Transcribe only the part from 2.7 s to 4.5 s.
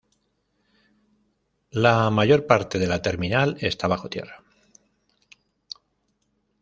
de la terminal está bajo tierra.